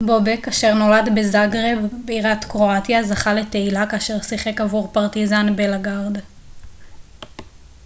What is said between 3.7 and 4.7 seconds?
כאשר שיחק